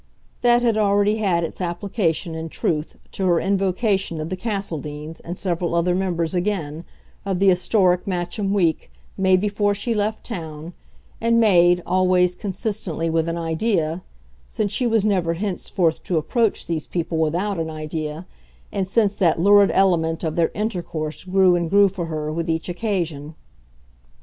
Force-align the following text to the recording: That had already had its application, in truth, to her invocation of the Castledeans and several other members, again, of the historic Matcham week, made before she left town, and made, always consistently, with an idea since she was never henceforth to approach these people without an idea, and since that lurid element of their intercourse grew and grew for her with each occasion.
That 0.41 0.63
had 0.63 0.77
already 0.77 1.17
had 1.17 1.43
its 1.43 1.61
application, 1.61 2.33
in 2.33 2.49
truth, 2.49 2.95
to 3.11 3.27
her 3.27 3.39
invocation 3.39 4.19
of 4.19 4.29
the 4.29 4.35
Castledeans 4.35 5.19
and 5.19 5.37
several 5.37 5.75
other 5.75 5.93
members, 5.93 6.33
again, 6.33 6.85
of 7.23 7.37
the 7.37 7.49
historic 7.49 8.07
Matcham 8.07 8.51
week, 8.51 8.89
made 9.15 9.39
before 9.39 9.75
she 9.75 9.93
left 9.93 10.23
town, 10.25 10.73
and 11.21 11.39
made, 11.39 11.83
always 11.85 12.35
consistently, 12.35 13.11
with 13.11 13.29
an 13.29 13.37
idea 13.37 14.01
since 14.49 14.71
she 14.71 14.87
was 14.87 15.05
never 15.05 15.35
henceforth 15.35 16.01
to 16.05 16.17
approach 16.17 16.65
these 16.65 16.87
people 16.87 17.19
without 17.19 17.59
an 17.59 17.69
idea, 17.69 18.25
and 18.71 18.87
since 18.87 19.15
that 19.15 19.39
lurid 19.39 19.69
element 19.69 20.23
of 20.23 20.35
their 20.35 20.49
intercourse 20.55 21.23
grew 21.25 21.55
and 21.55 21.69
grew 21.69 21.87
for 21.87 22.07
her 22.07 22.31
with 22.31 22.49
each 22.49 22.67
occasion. 22.67 23.35